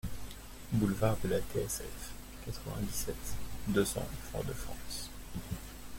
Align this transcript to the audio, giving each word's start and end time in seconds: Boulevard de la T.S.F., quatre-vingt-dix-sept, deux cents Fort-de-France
Boulevard 0.71 1.15
de 1.23 1.27
la 1.29 1.39
T.S.F., 1.41 2.09
quatre-vingt-dix-sept, 2.43 3.35
deux 3.67 3.85
cents 3.85 4.09
Fort-de-France 4.31 5.11